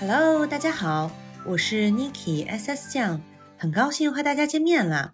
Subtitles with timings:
[0.00, 1.10] Hello，大家好，
[1.44, 3.20] 我是 Niki SS 酱，
[3.58, 5.12] 很高兴和大家见面啦。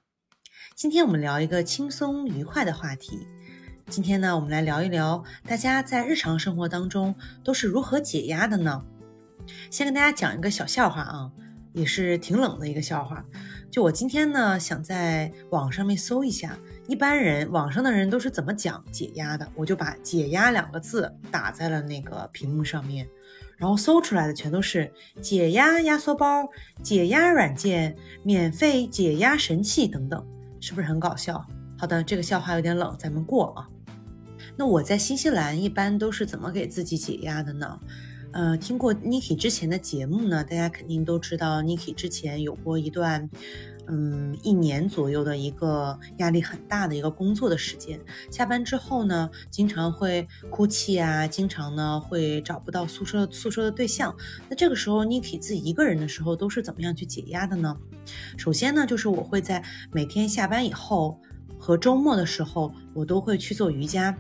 [0.77, 3.27] 今天我们聊一个轻松愉快的话题。
[3.89, 7.13] 今天呢，我们来聊一聊大家在日常生活当中
[7.43, 8.81] 都是如何解压的呢？
[9.73, 11.33] 先跟大家讲一个小笑话啊，
[11.73, 13.25] 也是挺冷的一个笑话。
[13.73, 23.09] 就我今天呢，想在网上面搜一下，一般人网上的人都是怎么讲解压的，我就把“解压”两个字打在了那个屏幕上面。
[23.57, 26.47] 然后搜出来的全都是解压压缩包、
[26.83, 30.27] 解压软件、免费解压神器等等，
[30.61, 31.45] 是不是很搞笑？
[31.79, 33.69] 好的，这个笑话有点冷，咱们过啊。
[34.57, 37.79] 那我在新西兰一般都是怎么给自己解压的呢？
[38.37, 43.31] 呃，听过 Niki 之前的节目呢，大家肯定都知道 Niki 之前有过一段。
[43.89, 47.99] 嗯，一年左右的一个压力很大的一个工作的时间，
[48.31, 54.15] 下班之后呢，经常会哭泣啊，经常呢会找不到宿舍宿舍的对象。
[54.51, 57.75] 那这个时候，Niki 自己一个人的时候都是怎么样去解压的呢？
[58.37, 61.19] 首先呢，就是我会在每天下班以后
[61.67, 64.17] 和周末的时候，我都会去做瑜伽。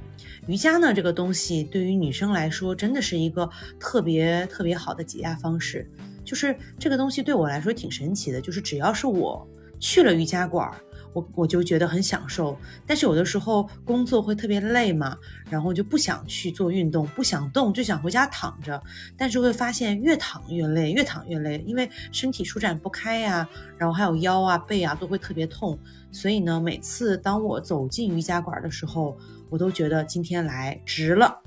[0.48, 5.89] 瑜伽呢，这个东西对于女生来说，真的是一个特别特别好的解压方式。
[6.24, 9.47] 就是这个东西对我来说挺神奇的，就是只要是我。
[9.78, 10.69] 去了瑜伽馆，
[11.17, 12.55] 我我就觉得很享受。
[12.86, 15.17] 但是有的时候工作会特别累嘛，
[15.48, 18.83] 然后就不想去做运动，不想动，就想回家躺着。
[19.17, 25.78] 但是会发现越躺越累，越躺越累，因为身体舒展不开呀，然后还有腰啊、背啊都会特别痛。
[26.12, 29.17] 所以呢，每次当我走进瑜伽馆的时候，
[29.48, 31.41] 我都觉得今天来值了。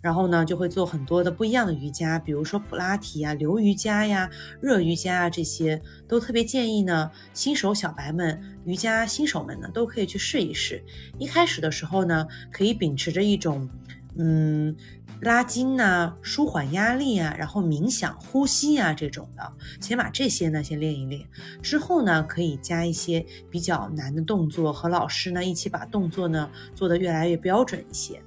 [0.00, 10.82] 然后呢，就会做很多的不一样的瑜伽，比如说普拉提啊、流瑜伽呀、热瑜伽啊，这些都特别建议呢，新手小白们、瑜伽新手们呢，都可以去试一试。
[11.18, 13.68] 一开始的时候呢，可以秉持着一种，
[14.16, 14.74] 嗯，
[15.20, 19.52] 拉筋呐、舒缓压力啊，然后冥想、呼吸啊这种的，
[19.82, 21.28] 先把这些呢先练一练。
[21.60, 28.22] 之后呢，可以加一些比较难的动作，和老师呢一起把动作呢做得越来越标准一些。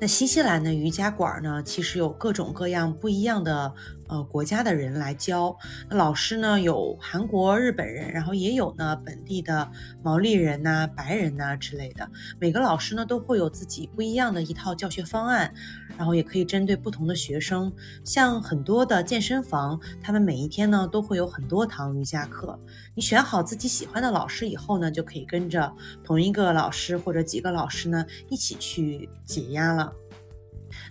[0.00, 3.74] 那新西兰的瑜伽馆呢，其实有各种各样不一样的。
[4.08, 5.56] 呃，国家的人来教，
[5.88, 9.70] 那老师呢有韩国、日本人，然后也有呢本地的
[10.02, 12.08] 毛利人呐、白人呐之类的。
[12.38, 15.54] 每个老师呢都会有自己不一样的一套教学方案，
[15.96, 17.72] 然后也可以针对不同的学生。
[18.04, 22.58] 像很多的健身房，他们每一天呢都会有很多堂瑜伽课。
[22.94, 25.72] 你选好自己喜欢的老师以后呢，就可以跟着
[26.04, 29.90] 同一个老师或者几个老师呢一起去解压了。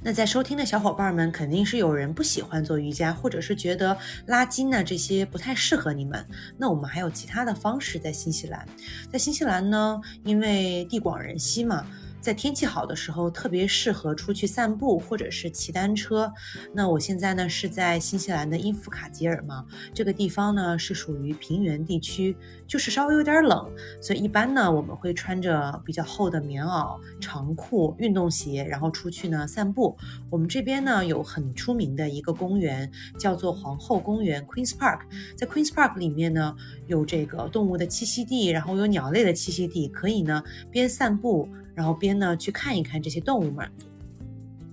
[0.02, 6.26] 那在收听的小伙伴们，肯定是有人不喜欢做瑜伽，或者是觉得拉筋呢这些不太适合你们。
[6.58, 8.66] 那我们还有其他的方式，在新西兰，
[9.12, 11.86] 在新西兰呢，因为地广人稀嘛。
[12.22, 16.32] 在天气好的时候，特别适合出去散步或者是骑单车。
[16.72, 22.38] 那我现在呢是在新西兰的因弗卡吉尔嘛，这个地方呢是属于平原地区，
[22.68, 23.68] 就是稍微有点冷，
[24.00, 29.98] 所以一般呢我们会穿着比较厚的棉袄、长裤、运动鞋，然后出去呢散步。
[30.30, 35.00] 我们这边呢有很出名的一个公园，叫做皇后公园 （Queen's Park）。
[35.36, 36.56] 在 Queen's Park 里面呢
[36.86, 41.50] 有这个动物的栖息地，然后有鸟类的栖息地，可以呢边散步。
[41.74, 43.72] 然后边呢去看一看这些动物们。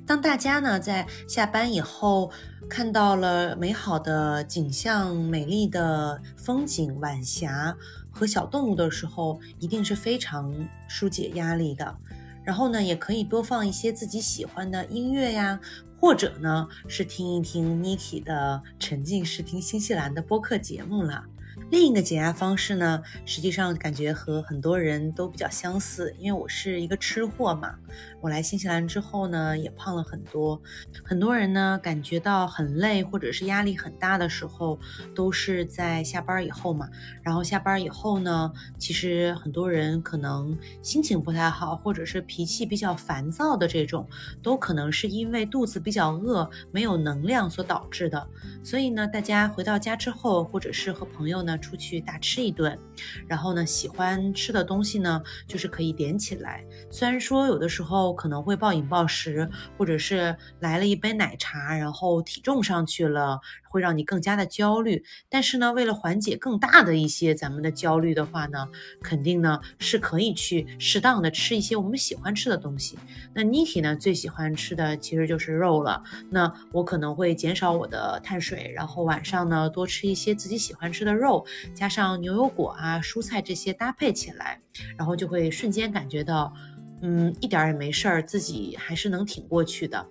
[0.06, 2.30] 当大家呢在下班以后
[2.68, 7.76] 看到了美好的景象、美丽的风景、晚霞
[8.10, 10.54] 和小动物的时候，一定是非常
[10.88, 11.96] 疏解压力的。
[12.42, 15.60] 然后呢，也可以多放一些自己喜欢的音乐呀，
[16.00, 21.26] 或者呢是听一听 Niki 的沉浸式听新西兰的播客节目了。
[21.70, 27.74] 另一个解压方式呢，实际上感觉和很多人都比较相似，因为我是一个吃货嘛。
[28.22, 30.60] 我来新西兰之后呢，也胖了很多。
[31.04, 34.78] 很多人呢感觉到很累或者是压力很大的时候，
[35.14, 36.88] 都是在下班以后嘛。
[37.22, 44.08] 然后下班以后呢，其实很多人可能心情不太好，或者是脾气比较烦躁的这种，
[44.42, 48.26] 都可能是因为肚子比较饿，没有能量所导致的。
[48.64, 52.78] 所以呢，大家回到家之后，或者是和朋友呢出去大吃一顿，
[53.26, 56.64] 然后呢喜欢吃的东西呢，就是可以点起来。
[56.90, 57.98] 虽然说有的时候。
[58.18, 65.04] 可能会暴饮暴食，或者是来了一杯奶茶，然后体重上去了，会让你更加的焦虑。
[65.28, 68.68] 但是呢，为了缓解更大的一些咱们的焦虑的话呢，
[69.02, 72.98] 肯定呢是可以去适当的吃一些我们喜欢吃的东西。
[73.34, 76.02] 那 Niki 呢最喜欢吃的其实就是肉了。
[76.30, 81.44] 那我可能会减少我的碳水，然后晚上呢多吃一些自己喜欢吃的肉，
[81.74, 84.60] 加上牛油果啊、蔬菜这些搭配起来，
[84.96, 86.52] 然后就会瞬间感觉到。
[87.00, 90.04] 嗯，一点也没事儿，自己还是能挺过去的。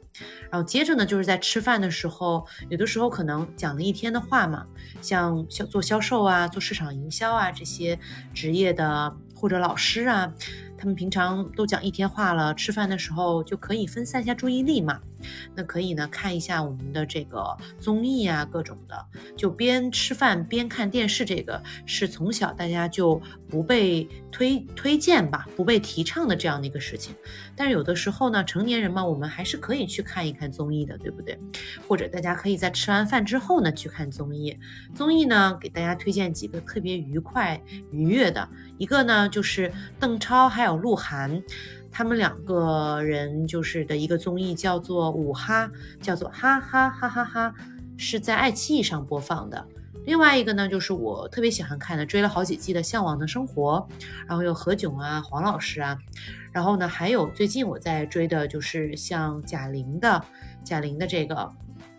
[0.49, 4.65] 然后接着呢，就是在吃饭的时候，有的时候可能讲了一天的话嘛，
[5.01, 7.99] 像销做销售啊、做市场营销啊这些
[8.33, 10.33] 职业的或者老师啊。
[10.77, 15.00] 他们平常都讲一天话了，吃饭的时候就可以分散一下注意力嘛。
[15.56, 21.25] 那可以呢，看一下我们的这个综艺啊，各种的，就边吃饭边看电视。
[21.25, 23.19] 这个是从小大家就
[23.50, 27.15] 不被推推荐吧，不被提倡的这样的一个事情。
[27.56, 31.38] 但是有的时候呢，成年人嘛，我们还是可以去看一看综艺的，对不对？
[31.88, 34.56] 或者大家可以在吃完饭之后呢去看综艺。
[34.94, 37.59] 综艺呢，给大家推荐几个特别愉快
[37.89, 38.47] 愉悦的，
[38.77, 40.66] 一个呢就是邓超还有。
[40.67, 41.41] 有鹿晗，
[41.91, 45.65] 他们两个人就是的一个综艺叫做《五哈》，
[46.01, 47.53] 叫做哈哈哈哈哈，
[47.97, 49.65] 是在爱奇艺上播放的。
[50.05, 53.87] 另外一个呢，就是我特别喜欢看的，追了好几季的《向往的生活》，
[54.27, 55.97] 然后有何炅啊、黄老师啊，
[56.51, 60.23] 然后呢，还有最近我在追的就是像贾玲的，
[60.63, 61.51] 贾玲的这个。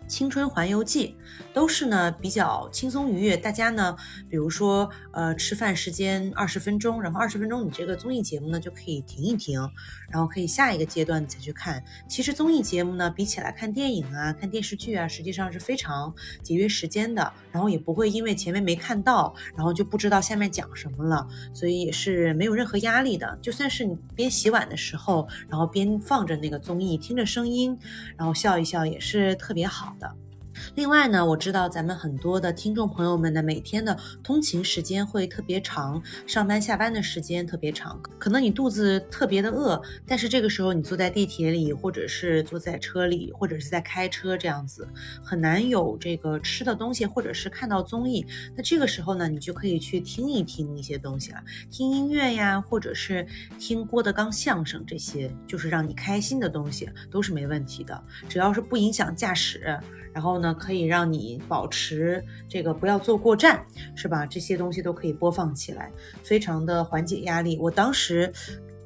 [0.09, 1.15] 青春环游记
[1.53, 3.95] 都是呢比较轻松愉悦，大家呢，
[4.27, 9.61] 比如说呃吃饭时间二十分钟，然后二十分钟你这个综艺节目呢就可以停一停，
[10.09, 11.81] 然后可以下一个阶段再去看。
[12.07, 23.37] 其实综艺节目呢比起来看电影啊、看电视剧啊，实际上是非常节约时间的，然后也不会因为前面没看到，然后就不知道下面讲什么了，所以也是没有任何压力的。
[23.41, 27.77] 就算是你边洗碗的时候，然后边放着那个综艺，听着声音，
[28.17, 29.95] 然后笑一笑，也是特别好。
[29.99, 30.28] 的。
[30.75, 44.87] 另外呢，我知道咱们很多的听众朋友们呢，每天的通勤时间会特别长，上班下班的时间特别长，可能你肚子特别的饿，但是这个时候你坐在地铁里，或者是坐在车里，或者是在开车这样子，
[45.23, 48.25] 很难有这个吃的东西，或者是看到综艺。
[48.55, 53.25] 那这个时候呢，你就可以去听一听一些东西了，听音乐呀，或者是
[53.57, 59.79] 听郭德纲相声，这些就是让你开心的东西都是没问题的，只要是不影响驾驶。
[60.11, 63.65] 然后呢，可以让你保持这个不要坐过站，
[63.95, 64.25] 是吧？
[64.25, 65.91] 这些东西都可以播放起来，
[66.23, 67.57] 非常的缓解压力。
[67.59, 68.31] 我当时。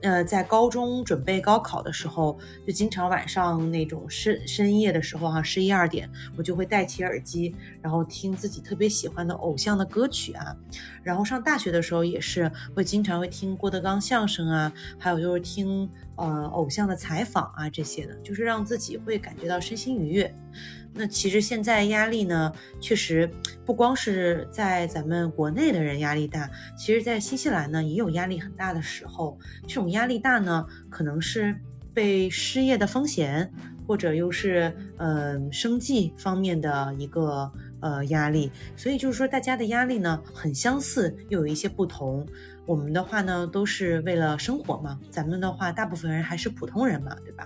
[0.03, 2.37] 呃，在高中准备高考的时候，
[2.67, 10.53] 就经常晚上那种深深夜的时候哈，十一二点，我就会戴起耳机，然后听自己特别喜欢的偶像的歌曲啊。
[11.03, 20.35] 然后上大学的时候也是会经常会听郭德纲相声啊，还有就是听呃偶像的采访啊这些的，就是让自己会感觉到身心愉悦。
[20.93, 23.29] 那其实现在压力呢，确实
[23.65, 29.37] 不光是在咱们国内的人压力大，其实在新西兰呢也有压力很大的时候。
[29.67, 31.55] 这种压力大呢，可能是
[31.93, 33.51] 被失业的风险，
[33.87, 37.51] 或者又是嗯生计方面的一个。
[37.83, 42.25] 呃，压力，所以就是说，大家的压力呢很相似，又有一些不同。
[42.65, 44.97] 我们的话呢，都是为了生活嘛。
[45.09, 47.45] 咱们的话，大部分人还是普通人嘛，对吧？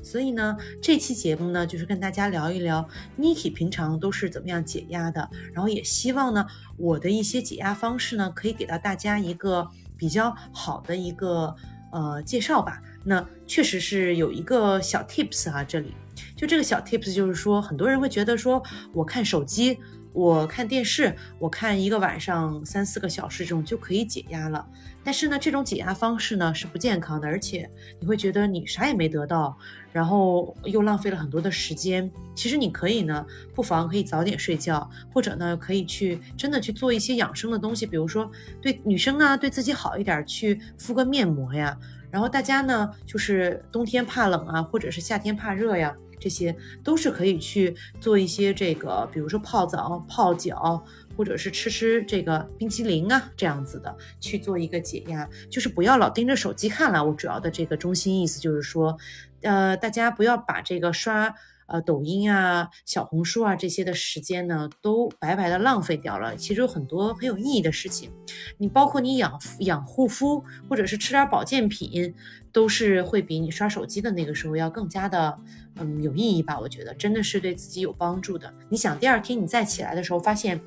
[0.00, 2.88] 所以呢，这期节目呢，就是跟大家聊一聊
[3.18, 5.28] Niki 平常都是怎么样解压的。
[5.52, 6.46] 然后也希望呢，
[6.76, 11.56] 我的一些解压方式呢，可以给到大家一个比较好的一个
[11.90, 12.80] 呃介绍吧。
[13.04, 15.92] 那确实是有一个小 tips 啊，这里。
[16.36, 19.78] 就这个小 tips，就是说，很多人会觉得说，我看手机，
[20.12, 24.66] 我看电视，我看一个晚上三四个小时这种就可以解压了。
[25.04, 29.56] 但是呢，这种解压方式呢是不健康的，而且你会觉得你啥也没得到，
[29.90, 32.08] 然后又浪费了很多的时间。
[32.36, 41.76] 其实你可以呢，不妨可以早点睡觉，或者呢，可以去真的去做一些养生的东西，比如说对女生啊，对自己好一点，去敷个面膜呀。
[42.08, 45.92] 然后大家呢，就是冬天怕冷啊，或者是夏天怕热呀。
[46.22, 50.80] 这些都是可以去做一些这个，比如说泡澡、泡脚，
[51.16, 57.04] 或者是吃吃这个冰淇淋啊，这样子的去做一个解压，就是不要老盯着手机看了。
[57.04, 58.96] 我主要的这个中心意思就是说，
[59.40, 61.34] 呃，大家不要把这个刷。
[61.72, 66.36] 呃，抖音啊、小红书啊这些的时间呢，都白白的浪费掉了。
[66.36, 68.10] 其实有很多很有意义的事情，
[68.58, 72.14] 你包括你养养护肤，或者是吃点保健品，
[72.52, 75.38] 都是会比你刷手机的那个时候要更加的，
[75.76, 76.60] 嗯，有意义吧？
[76.60, 78.52] 我觉得真的是对自己有帮助的。
[78.68, 80.60] 你想，第二天你再起来的时候，发现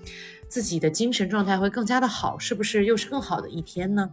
[0.50, 4.10] 自己的精神状态会更加的好，是不是又是更好的一天呢？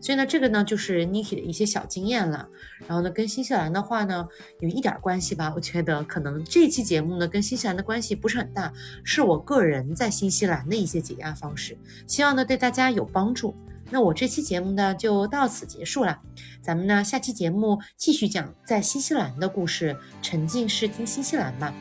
[0.00, 2.48] 所以呢，这个呢就是 Niki 的一些小经验了。
[2.86, 4.26] 然后呢，跟新西兰的话呢，
[4.60, 5.52] 有一点关系吧。
[5.54, 11.76] 我觉得可能这期节目呢，跟新西兰的关系不是很大，是我个人在新西兰的一些解压方式。
[12.06, 13.54] 希望呢对大家有帮助。
[13.90, 16.18] 那我这期节目呢就到此结束了。
[16.62, 21.72] 咱们呢下期节目继续讲在新西兰的故事，沉浸式听新西兰吧。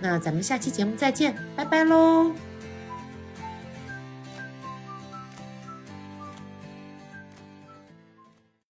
[0.00, 2.49] 那咱们下期节目再见，拜拜喽。